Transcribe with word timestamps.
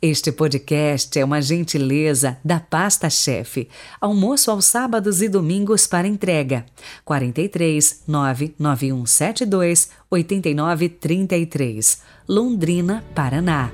Este 0.00 0.30
podcast 0.30 1.18
é 1.18 1.24
uma 1.24 1.42
gentileza 1.42 2.38
da 2.44 2.60
Pasta 2.60 3.10
Chefe. 3.10 3.68
Almoço 4.00 4.48
aos 4.48 4.64
sábados 4.64 5.20
e 5.20 5.28
domingos 5.28 5.88
para 5.88 6.06
entrega. 6.06 6.64
43 7.04 8.04
99172 8.06 9.90
8933, 10.08 12.00
Londrina, 12.28 13.04
Paraná. 13.12 13.72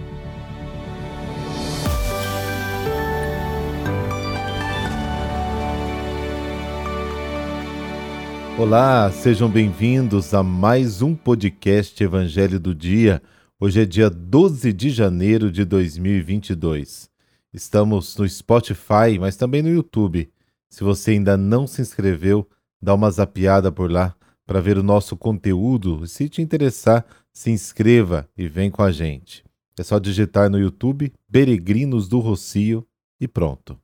Olá, 8.59 9.13
sejam 9.13 9.51
bem-vindos 9.51 10.33
a 10.33 10.43
mais 10.43 11.03
um 11.03 11.15
podcast 11.15 12.03
Evangelho 12.03 12.59
do 12.59 12.75
Dia. 12.75 13.21
Hoje 13.61 13.83
é 13.83 13.85
dia 13.85 14.11
12 14.11 14.73
de 14.73 14.91
janeiro 14.91 15.51
de 15.51 15.65
2022. 15.65 17.09
Estamos 17.53 18.17
no 18.17 18.29
Spotify, 18.29 19.17
mas 19.21 19.37
também 19.37 19.63
no 19.63 19.69
YouTube. 19.69 20.29
Se 20.69 20.83
você 20.83 21.13
ainda 21.13 21.37
não 21.37 21.65
se 21.65 21.81
inscreveu, 21.81 22.49
dá 22.83 22.93
uma 22.93 23.09
zapiada 23.13 23.71
por 23.71 23.89
lá 23.89 24.17
para 24.45 24.61
ver 24.61 24.77
o 24.77 24.83
nosso 24.83 25.17
conteúdo. 25.17 26.05
Se 26.09 26.29
te 26.29 26.43
interessar, 26.43 27.07
se 27.33 27.53
inscreva 27.53 28.29
e 28.37 28.49
vem 28.49 28.73
com 28.73 28.83
a 28.83 28.91
gente. 28.91 29.45
É 29.79 29.85
só 29.85 30.01
digitar 30.01 30.51
no 30.51 30.59
YouTube 30.59 31.13
Peregrinos 31.31 32.09
do 32.09 32.19
Rocio 32.19 32.85
e 33.21 33.29
pronto. 33.29 33.81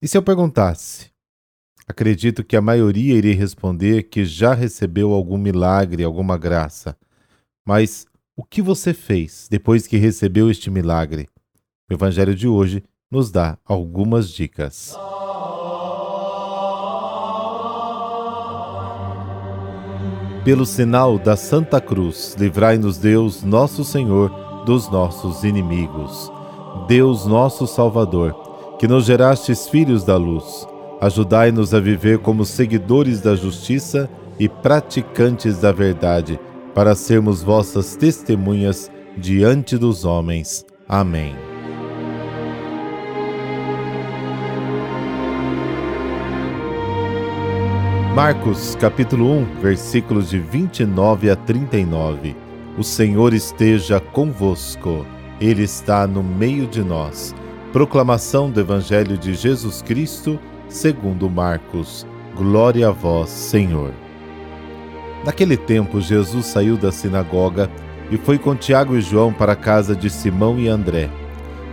E 0.00 0.08
se 0.08 0.16
eu 0.16 0.22
perguntasse? 0.22 1.10
Acredito 1.86 2.42
que 2.42 2.56
a 2.56 2.62
maioria 2.62 3.14
iria 3.14 3.34
responder 3.34 4.04
que 4.04 4.24
já 4.24 4.54
recebeu 4.54 5.12
algum 5.12 5.36
milagre, 5.36 6.02
alguma 6.02 6.38
graça. 6.38 6.96
Mas 7.62 8.06
o 8.36 8.44
que 8.44 8.60
você 8.60 8.92
fez 8.92 9.48
depois 9.50 9.86
que 9.86 9.96
recebeu 9.96 10.50
este 10.50 10.70
milagre? 10.70 11.26
O 11.90 11.94
Evangelho 11.94 12.34
de 12.34 12.46
hoje 12.46 12.84
nos 13.10 13.30
dá 13.30 13.56
algumas 13.64 14.28
dicas. 14.28 14.94
Pelo 20.44 20.66
sinal 20.66 21.18
da 21.18 21.34
Santa 21.34 21.80
Cruz, 21.80 22.36
livrai-nos 22.38 22.98
Deus, 22.98 23.42
nosso 23.42 23.82
Senhor, 23.82 24.30
dos 24.66 24.90
nossos 24.90 25.42
inimigos. 25.42 26.30
Deus 26.86 27.24
nosso 27.24 27.66
Salvador, 27.66 28.76
que 28.78 28.86
nos 28.86 29.06
gerastes 29.06 29.66
filhos 29.66 30.04
da 30.04 30.16
luz, 30.16 30.68
ajudai-nos 31.00 31.72
a 31.72 31.80
viver 31.80 32.18
como 32.18 32.44
seguidores 32.44 33.22
da 33.22 33.34
justiça 33.34 34.10
e 34.38 34.46
praticantes 34.46 35.58
da 35.58 35.72
verdade 35.72 36.38
para 36.76 36.94
sermos 36.94 37.42
vossas 37.42 37.96
testemunhas 37.96 38.90
diante 39.16 39.78
dos 39.78 40.04
homens. 40.04 40.62
Amém. 40.86 41.34
Marcos 48.14 48.76
capítulo 48.78 49.38
1, 49.38 49.60
versículos 49.62 50.28
de 50.28 50.38
29 50.38 51.30
a 51.30 51.36
39. 51.36 52.36
O 52.76 52.84
Senhor 52.84 53.32
esteja 53.32 53.98
convosco. 53.98 55.06
Ele 55.40 55.62
está 55.62 56.06
no 56.06 56.22
meio 56.22 56.66
de 56.66 56.84
nós. 56.84 57.34
Proclamação 57.72 58.50
do 58.50 58.60
Evangelho 58.60 59.16
de 59.16 59.32
Jesus 59.32 59.80
Cristo, 59.80 60.38
segundo 60.68 61.30
Marcos. 61.30 62.06
Glória 62.36 62.88
a 62.88 62.92
vós, 62.92 63.30
Senhor. 63.30 63.94
Naquele 65.26 65.56
tempo, 65.56 66.00
Jesus 66.00 66.46
saiu 66.46 66.76
da 66.76 66.92
sinagoga 66.92 67.68
e 68.12 68.16
foi 68.16 68.38
com 68.38 68.54
Tiago 68.54 68.96
e 68.96 69.00
João 69.00 69.32
para 69.32 69.54
a 69.54 69.56
casa 69.56 69.96
de 69.96 70.08
Simão 70.08 70.56
e 70.56 70.68
André. 70.68 71.10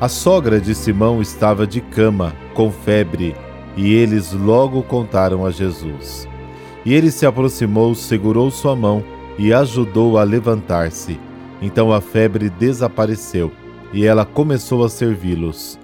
A 0.01 0.09
sogra 0.09 0.59
de 0.59 0.73
Simão 0.73 1.21
estava 1.21 1.67
de 1.67 1.79
cama, 1.79 2.33
com 2.55 2.71
febre, 2.71 3.35
e 3.77 3.93
eles 3.93 4.33
logo 4.33 4.81
contaram 4.81 5.45
a 5.45 5.51
Jesus. 5.51 6.27
E 6.83 6.95
ele 6.95 7.11
se 7.11 7.27
aproximou, 7.27 7.93
segurou 7.93 8.49
sua 8.49 8.75
mão 8.75 9.03
e 9.37 9.53
ajudou 9.53 10.17
a 10.17 10.23
levantar-se. 10.23 11.19
Então 11.61 11.93
a 11.93 12.01
febre 12.01 12.49
desapareceu 12.49 13.51
e 13.93 14.03
ela 14.03 14.25
começou 14.25 14.83
a 14.83 14.89
servi-los. 14.89 15.79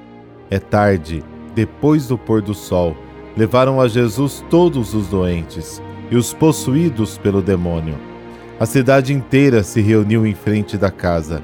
É 0.49 0.57
tarde, 0.57 1.23
depois 1.53 2.07
do 2.07 2.17
pôr 2.17 2.41
do 2.41 2.55
sol, 2.55 2.97
levaram 3.37 3.79
a 3.79 3.87
Jesus 3.87 4.43
todos 4.49 4.95
os 4.95 5.07
doentes 5.07 5.79
e 6.11 6.15
os 6.15 6.33
possuídos 6.33 7.17
pelo 7.17 7.41
demônio. 7.41 7.95
A 8.59 8.65
cidade 8.65 9.13
inteira 9.13 9.63
se 9.63 9.81
reuniu 9.81 10.25
em 10.25 10.33
frente 10.33 10.77
da 10.77 10.91
casa. 10.91 11.41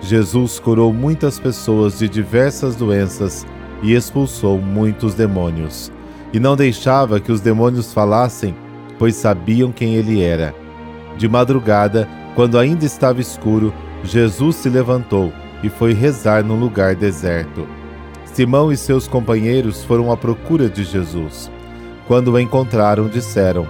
Jesus 0.00 0.58
curou 0.58 0.92
muitas 0.92 1.38
pessoas 1.38 1.98
de 1.98 2.08
diversas 2.08 2.74
doenças 2.74 3.46
e 3.82 3.94
expulsou 3.94 4.58
muitos 4.58 5.14
demônios. 5.14 5.92
E 6.32 6.40
não 6.40 6.56
deixava 6.56 7.20
que 7.20 7.32
os 7.32 7.40
demônios 7.40 7.92
falassem, 7.92 8.54
pois 8.98 9.14
sabiam 9.14 9.70
quem 9.72 9.94
ele 9.94 10.22
era. 10.22 10.54
De 11.16 11.28
madrugada, 11.28 12.08
quando 12.34 12.58
ainda 12.58 12.84
estava 12.84 13.20
escuro, 13.20 13.72
Jesus 14.02 14.56
se 14.56 14.68
levantou 14.68 15.32
e 15.62 15.68
foi 15.68 15.92
rezar 15.92 16.44
num 16.44 16.58
lugar 16.58 16.94
deserto. 16.94 17.66
Simão 18.24 18.70
e 18.70 18.76
seus 18.76 19.08
companheiros 19.08 19.82
foram 19.82 20.12
à 20.12 20.16
procura 20.16 20.68
de 20.68 20.84
Jesus. 20.84 21.50
Quando 22.06 22.32
o 22.32 22.38
encontraram, 22.38 23.08
disseram: 23.08 23.66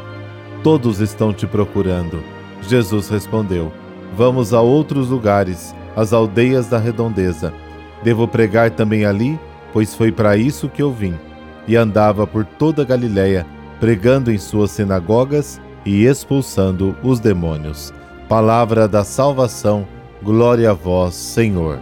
Todos 0.62 1.00
estão 1.00 1.32
te 1.32 1.46
procurando. 1.46 2.22
Jesus 2.62 3.08
respondeu: 3.08 3.72
Vamos 4.16 4.52
a 4.52 4.60
outros 4.60 5.08
lugares, 5.08 5.74
às 5.94 6.12
aldeias 6.12 6.68
da 6.68 6.78
redondeza. 6.78 7.52
Devo 8.02 8.26
pregar 8.26 8.70
também 8.70 9.04
ali, 9.04 9.38
pois 9.72 9.94
foi 9.94 10.10
para 10.10 10.36
isso 10.36 10.68
que 10.68 10.82
eu 10.82 10.92
vim. 10.92 11.14
E 11.66 11.76
andava 11.76 12.26
por 12.26 12.44
toda 12.44 12.84
Galiléia, 12.84 13.46
pregando 13.78 14.32
em 14.32 14.38
suas 14.38 14.70
sinagogas 14.70 15.60
e 15.84 16.04
expulsando 16.04 16.96
os 17.02 17.20
demônios. 17.20 17.92
Palavra 18.28 18.88
da 18.88 19.04
salvação, 19.04 19.86
glória 20.22 20.70
a 20.70 20.74
vós, 20.74 21.14
Senhor. 21.14 21.78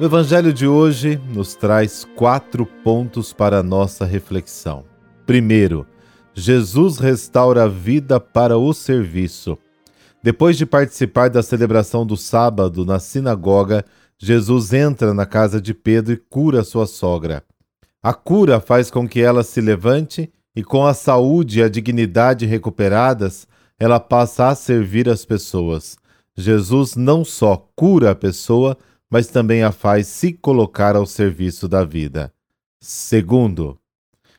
O 0.00 0.04
Evangelho 0.04 0.52
de 0.52 0.64
hoje 0.64 1.20
nos 1.34 1.56
traz 1.56 2.06
quatro 2.14 2.64
pontos 2.64 3.32
para 3.32 3.58
a 3.58 3.62
nossa 3.64 4.04
reflexão. 4.04 4.84
Primeiro, 5.26 5.84
Jesus 6.32 6.98
restaura 6.98 7.64
a 7.64 7.68
vida 7.68 8.20
para 8.20 8.56
o 8.56 8.72
serviço. 8.72 9.58
Depois 10.22 10.56
de 10.56 10.64
participar 10.64 11.28
da 11.28 11.42
celebração 11.42 12.06
do 12.06 12.16
sábado 12.16 12.84
na 12.84 13.00
sinagoga, 13.00 13.84
Jesus 14.16 14.72
entra 14.72 15.12
na 15.12 15.26
casa 15.26 15.60
de 15.60 15.74
Pedro 15.74 16.12
e 16.12 16.16
cura 16.16 16.62
sua 16.62 16.86
sogra. 16.86 17.42
A 18.00 18.14
cura 18.14 18.60
faz 18.60 18.92
com 18.92 19.08
que 19.08 19.20
ela 19.20 19.42
se 19.42 19.60
levante 19.60 20.32
e, 20.54 20.62
com 20.62 20.86
a 20.86 20.94
saúde 20.94 21.58
e 21.58 21.62
a 21.64 21.68
dignidade 21.68 22.46
recuperadas, 22.46 23.48
ela 23.76 23.98
passa 23.98 24.46
a 24.46 24.54
servir 24.54 25.08
as 25.08 25.24
pessoas. 25.24 25.96
Jesus 26.36 26.94
não 26.94 27.24
só 27.24 27.68
cura 27.74 28.12
a 28.12 28.14
pessoa, 28.14 28.78
mas 29.10 29.28
também 29.28 29.62
a 29.62 29.72
faz 29.72 30.06
se 30.06 30.32
colocar 30.32 30.96
ao 30.96 31.06
serviço 31.06 31.66
da 31.68 31.84
vida. 31.84 32.32
Segundo, 32.80 33.78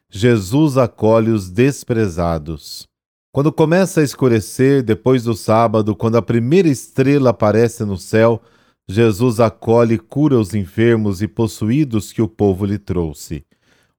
Jesus 0.10 0.78
acolhe 0.78 1.32
os 1.32 1.50
desprezados. 1.50 2.88
Quando 3.32 3.52
começa 3.52 4.02
a 4.02 4.04
escurecer, 4.04 4.82
depois 4.82 5.24
do 5.24 5.36
sábado, 5.36 5.96
quando 5.96 6.18
a 6.18 6.22
primeira 6.22 6.68
estrela 6.68 7.30
aparece 7.30 7.86
no 7.86 7.98
céu, 7.98 8.42
Jesus 8.88 9.40
acolhe 9.40 9.96
e 9.96 10.00
cura 10.00 10.40
os 10.40 10.56
enfermos 10.56 11.22
e 11.22 11.28
possuídos 11.28 12.12
que 12.12 12.24
o 12.24 12.28
povo 12.28 12.66
lhe 12.66 12.80
trouxe. 12.80 13.46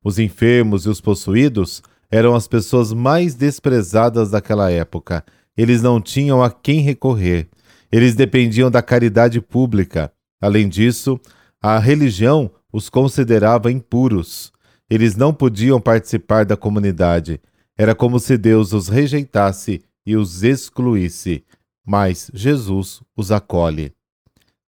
Os 0.02 0.18
enfermos 0.18 0.84
e 0.84 0.88
os 0.88 1.00
possuídos 1.00 1.80
eram 2.10 2.34
as 2.34 2.48
pessoas 2.48 2.92
mais 2.92 3.36
desprezadas 3.36 4.30
daquela 4.30 4.68
época. 4.68 5.24
Eles 5.56 5.80
não 5.80 6.00
tinham 6.00 6.42
a 6.42 6.50
quem 6.50 6.80
recorrer. 6.80 7.48
Eles 7.92 8.16
dependiam 8.16 8.68
da 8.68 8.82
caridade 8.82 9.40
pública. 9.40 10.12
Além 10.40 10.68
disso, 10.68 11.20
a 11.60 11.78
religião 11.78 12.50
os 12.72 12.88
considerava 12.88 13.70
impuros. 13.70 14.52
Eles 14.88 15.14
não 15.16 15.32
podiam 15.32 15.80
participar 15.80 16.44
da 16.44 16.56
comunidade. 16.56 17.40
Era 17.76 17.94
como 17.94 18.18
se 18.18 18.38
Deus 18.38 18.72
os 18.72 18.88
rejeitasse 18.88 19.82
e 20.06 20.16
os 20.16 20.42
excluísse. 20.42 21.44
Mas 21.86 22.30
Jesus 22.32 23.02
os 23.16 23.30
acolhe. 23.30 23.92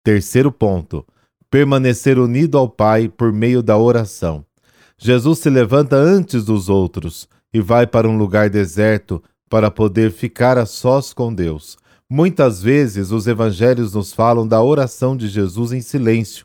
Terceiro 0.04 0.50
ponto: 0.50 1.06
permanecer 1.50 2.18
unido 2.18 2.58
ao 2.58 2.68
Pai 2.68 3.08
por 3.08 3.32
meio 3.32 3.62
da 3.62 3.78
oração. 3.78 4.44
Jesus 4.98 5.40
se 5.40 5.50
levanta 5.50 5.96
antes 5.96 6.44
dos 6.44 6.68
outros 6.68 7.28
e 7.52 7.60
vai 7.60 7.86
para 7.86 8.08
um 8.08 8.16
lugar 8.16 8.48
deserto 8.48 9.22
para 9.48 9.70
poder 9.70 10.10
ficar 10.10 10.56
a 10.56 10.64
sós 10.64 11.12
com 11.12 11.34
Deus. 11.34 11.76
Muitas 12.14 12.62
vezes 12.62 13.10
os 13.10 13.26
evangelhos 13.26 13.94
nos 13.94 14.12
falam 14.12 14.46
da 14.46 14.62
oração 14.62 15.16
de 15.16 15.28
Jesus 15.28 15.72
em 15.72 15.80
silêncio. 15.80 16.44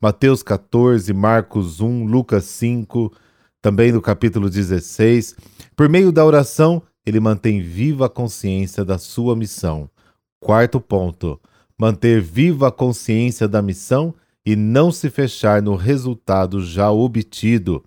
Mateus 0.00 0.44
14, 0.44 1.12
Marcos 1.12 1.80
1, 1.80 2.04
Lucas 2.04 2.44
5, 2.44 3.12
também 3.60 3.90
no 3.90 4.00
capítulo 4.00 4.48
16. 4.48 5.34
Por 5.74 5.88
meio 5.88 6.12
da 6.12 6.24
oração, 6.24 6.80
ele 7.04 7.18
mantém 7.18 7.60
viva 7.60 8.06
a 8.06 8.08
consciência 8.08 8.84
da 8.84 8.96
sua 8.96 9.34
missão. 9.34 9.90
Quarto 10.38 10.80
ponto: 10.80 11.40
manter 11.76 12.20
viva 12.20 12.68
a 12.68 12.72
consciência 12.72 13.48
da 13.48 13.60
missão 13.60 14.14
e 14.46 14.54
não 14.54 14.92
se 14.92 15.10
fechar 15.10 15.60
no 15.60 15.74
resultado 15.74 16.64
já 16.64 16.92
obtido. 16.92 17.84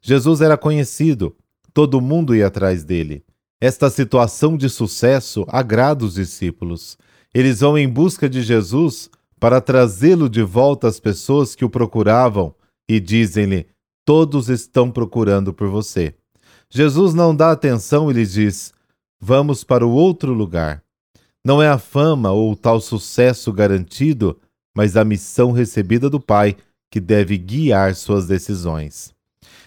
Jesus 0.00 0.40
era 0.40 0.56
conhecido, 0.56 1.34
todo 1.74 2.00
mundo 2.00 2.36
ia 2.36 2.46
atrás 2.46 2.84
dele. 2.84 3.24
Esta 3.60 3.90
situação 3.90 4.56
de 4.56 4.68
sucesso 4.68 5.44
agrada 5.48 6.04
os 6.04 6.14
discípulos. 6.14 6.96
Eles 7.34 7.60
vão 7.60 7.76
em 7.76 7.88
busca 7.88 8.28
de 8.28 8.40
Jesus 8.42 9.10
para 9.40 9.60
trazê-lo 9.60 10.28
de 10.28 10.42
volta 10.42 10.86
às 10.86 11.00
pessoas 11.00 11.54
que 11.56 11.64
o 11.64 11.70
procuravam 11.70 12.54
e 12.88 13.00
dizem-lhe: 13.00 13.66
Todos 14.04 14.48
estão 14.48 14.90
procurando 14.90 15.52
por 15.52 15.68
você. 15.68 16.14
Jesus 16.70 17.14
não 17.14 17.34
dá 17.34 17.50
atenção 17.50 18.10
e 18.10 18.14
lhe 18.14 18.24
diz: 18.24 18.72
Vamos 19.20 19.64
para 19.64 19.86
o 19.86 19.90
outro 19.90 20.32
lugar. 20.32 20.82
Não 21.44 21.60
é 21.60 21.68
a 21.68 21.78
fama 21.78 22.30
ou 22.30 22.52
o 22.52 22.56
tal 22.56 22.80
sucesso 22.80 23.52
garantido, 23.52 24.38
mas 24.76 24.96
a 24.96 25.04
missão 25.04 25.50
recebida 25.50 26.08
do 26.08 26.20
Pai 26.20 26.56
que 26.90 27.00
deve 27.00 27.36
guiar 27.36 27.94
suas 27.94 28.26
decisões. 28.26 29.12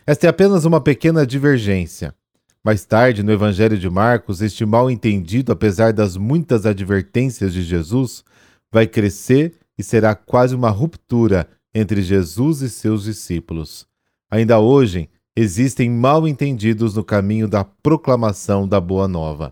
Esta 0.05 0.27
é 0.27 0.29
apenas 0.29 0.63
uma 0.63 0.81
pequena 0.81 1.25
divergência. 1.25 2.15
Mais 2.63 2.85
tarde, 2.85 3.23
no 3.23 3.31
Evangelho 3.31 3.75
de 3.75 3.89
Marcos, 3.89 4.39
este 4.39 4.63
mal 4.65 4.89
entendido, 4.91 5.51
apesar 5.51 5.91
das 5.91 6.15
muitas 6.15 6.63
advertências 6.63 7.53
de 7.53 7.63
Jesus, 7.63 8.23
vai 8.71 8.85
crescer 8.85 9.55
e 9.77 9.83
será 9.83 10.13
quase 10.13 10.53
uma 10.53 10.69
ruptura 10.69 11.49
entre 11.73 12.03
Jesus 12.03 12.61
e 12.61 12.69
seus 12.69 13.05
discípulos. 13.05 13.87
Ainda 14.29 14.59
hoje, 14.59 15.09
existem 15.35 15.89
mal 15.89 16.27
entendidos 16.27 16.93
no 16.93 17.03
caminho 17.03 17.47
da 17.47 17.63
proclamação 17.63 18.67
da 18.67 18.79
Boa 18.79 19.07
Nova. 19.07 19.51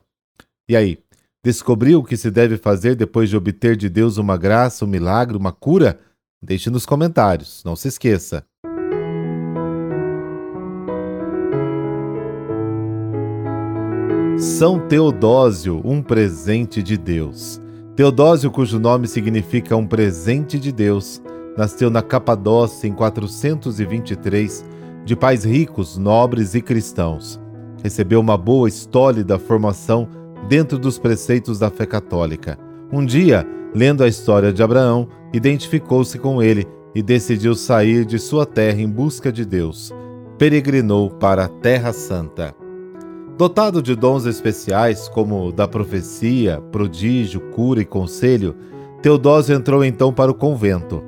E 0.69 0.75
aí, 0.75 0.99
descobriu 1.43 1.99
o 1.99 2.03
que 2.03 2.15
se 2.15 2.29
deve 2.29 2.57
fazer 2.57 2.95
depois 2.95 3.27
de 3.27 3.35
obter 3.35 3.75
de 3.75 3.89
Deus 3.89 4.17
uma 4.17 4.37
graça, 4.37 4.85
um 4.85 4.87
milagre, 4.87 5.35
uma 5.35 5.51
cura? 5.51 5.99
Deixe 6.39 6.69
nos 6.69 6.85
comentários, 6.85 7.63
não 7.65 7.75
se 7.75 7.87
esqueça. 7.87 8.45
São 14.39 14.79
Teodósio, 14.79 15.81
um 15.83 16.01
presente 16.01 16.81
de 16.81 16.97
Deus. 16.97 17.61
Teodósio, 17.93 18.49
cujo 18.49 18.79
nome 18.79 19.05
significa 19.05 19.75
um 19.75 19.85
presente 19.85 20.57
de 20.57 20.71
Deus, 20.71 21.21
nasceu 21.57 21.89
na 21.89 22.01
Capadócia 22.01 22.87
em 22.87 22.93
423, 22.93 24.63
de 25.03 25.13
pais 25.13 25.43
ricos, 25.43 25.97
nobres 25.97 26.55
e 26.55 26.61
cristãos. 26.61 27.37
Recebeu 27.83 28.21
uma 28.21 28.37
boa 28.37 28.69
história 28.69 29.25
da 29.25 29.37
formação 29.37 30.07
dentro 30.47 30.79
dos 30.79 30.97
preceitos 30.97 31.59
da 31.59 31.69
fé 31.69 31.85
católica. 31.85 32.57
Um 32.93 33.05
dia, 33.05 33.45
lendo 33.75 34.05
a 34.05 34.07
história 34.07 34.53
de 34.53 34.63
Abraão, 34.63 35.09
identificou-se 35.33 36.17
com 36.17 36.41
ele 36.41 36.65
e 36.95 37.03
decidiu 37.03 37.53
sair 37.55 38.05
de 38.05 38.17
sua 38.17 38.45
terra 38.45 38.79
em 38.79 38.89
busca 38.89 39.33
de 39.33 39.43
Deus. 39.43 39.93
Peregrinou 40.37 41.09
para 41.09 41.43
a 41.43 41.49
Terra 41.49 41.91
Santa. 41.91 42.55
Dotado 43.39 43.81
de 43.81 43.95
dons 43.95 44.25
especiais 44.25 45.07
como 45.07 45.49
da 45.53 45.65
profecia, 45.65 46.61
prodígio, 46.73 47.39
cura 47.51 47.79
e 47.79 47.85
conselho, 47.85 48.53
Teodósio 49.01 49.55
entrou 49.55 49.81
então 49.81 50.11
para 50.11 50.29
o 50.29 50.35
convento, 50.35 51.01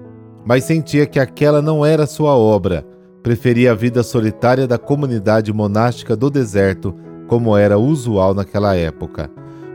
mas 0.46 0.64
sentia 0.64 1.06
que 1.06 1.20
aquela 1.20 1.62
não 1.62 1.86
era 1.86 2.08
sua 2.08 2.34
obra. 2.38 2.88
Preferia 3.22 3.74
a 3.74 3.76
vida 3.76 4.02
solitária 4.02 4.66
da 4.66 4.78
comunidade 4.78 5.52
monástica 5.52 6.16
do 6.16 6.30
deserto, 6.30 6.96
como 7.28 7.58
era 7.58 7.78
usual 7.78 8.34
naquela 8.34 8.78
época. 8.78 9.30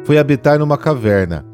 Foi 0.04 0.16
habitar 0.16 0.58
numa 0.58 0.78
caverna. 0.78 1.44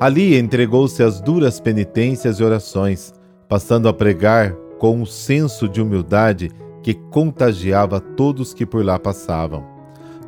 Ali 0.00 0.38
entregou-se 0.38 1.02
às 1.02 1.20
duras 1.20 1.60
penitências 1.60 2.40
e 2.40 2.42
orações, 2.42 3.12
passando 3.46 3.90
a 3.90 3.92
pregar 3.92 4.54
com 4.78 5.02
um 5.02 5.04
senso 5.04 5.68
de 5.68 5.82
humildade 5.82 6.50
que 6.82 6.94
contagiava 6.94 8.00
todos 8.00 8.54
que 8.54 8.64
por 8.64 8.82
lá 8.82 8.98
passavam. 8.98 9.75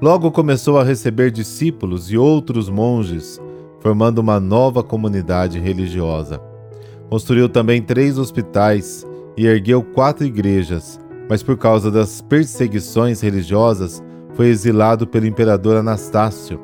Logo 0.00 0.30
começou 0.30 0.78
a 0.78 0.84
receber 0.84 1.32
discípulos 1.32 2.08
e 2.12 2.16
outros 2.16 2.68
monges, 2.68 3.40
formando 3.80 4.20
uma 4.20 4.38
nova 4.38 4.80
comunidade 4.80 5.58
religiosa. 5.58 6.40
Construiu 7.10 7.48
também 7.48 7.82
três 7.82 8.16
hospitais 8.16 9.04
e 9.36 9.44
ergueu 9.44 9.82
quatro 9.82 10.24
igrejas, 10.24 11.00
mas 11.28 11.42
por 11.42 11.56
causa 11.56 11.90
das 11.90 12.20
perseguições 12.20 13.20
religiosas 13.20 14.00
foi 14.34 14.46
exilado 14.46 15.04
pelo 15.04 15.26
imperador 15.26 15.76
Anastácio. 15.76 16.60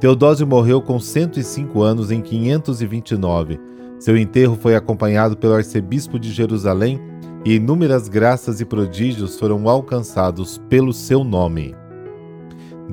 Teodósio 0.00 0.44
morreu 0.44 0.82
com 0.82 0.98
105 0.98 1.80
anos 1.80 2.10
em 2.10 2.20
529. 2.20 3.60
Seu 4.00 4.16
enterro 4.16 4.58
foi 4.60 4.74
acompanhado 4.74 5.36
pelo 5.36 5.54
arcebispo 5.54 6.18
de 6.18 6.32
Jerusalém 6.32 7.00
e 7.44 7.54
inúmeras 7.54 8.08
graças 8.08 8.60
e 8.60 8.64
prodígios 8.64 9.38
foram 9.38 9.68
alcançados 9.68 10.58
pelo 10.68 10.92
seu 10.92 11.22
nome. 11.22 11.83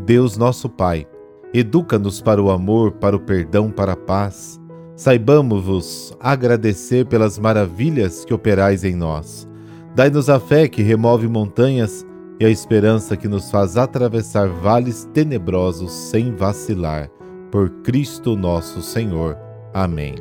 Deus 0.06 0.36
nosso 0.36 0.68
Pai, 0.68 1.06
educa-nos 1.54 2.22
para 2.22 2.42
o 2.42 2.50
amor, 2.50 2.94
para 2.94 3.16
o 3.16 3.20
perdão, 3.20 3.70
para 3.70 3.94
a 3.94 3.98
paz. 3.98 4.60
Saibamos-vos 4.96 6.14
agradecer 6.20 7.06
pelas 7.06 7.38
maravilhas 7.38 8.26
que 8.26 8.34
operais 8.34 8.84
em 8.84 8.96
nós. 8.96 9.48
Dai-nos 9.96 10.30
a 10.30 10.40
fé 10.40 10.68
que 10.68 10.82
remove 10.82 11.28
montanhas 11.28 12.06
e 12.40 12.46
a 12.46 12.50
esperança 12.50 13.16
que 13.16 13.28
nos 13.28 13.52
faz 13.52 13.78
atravessar 13.78 14.48
vales 14.48 15.08
tenebrosos 15.14 15.92
sem 15.92 16.36
vacilar. 16.36 17.10
Por 17.52 17.70
Cristo 17.84 18.36
nosso 18.36 18.82
Senhor. 18.82 19.38
Amém. 19.74 20.16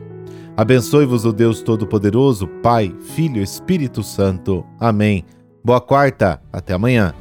Abençoe-vos 0.57 1.25
o 1.25 1.33
Deus 1.33 1.63
Todo-Poderoso, 1.63 2.47
Pai, 2.63 2.95
Filho 3.15 3.43
Espírito 3.43 4.03
Santo. 4.03 4.65
Amém. 4.79 5.25
Boa 5.65 5.81
quarta, 5.81 6.43
até 6.53 6.75
amanhã. 6.75 7.15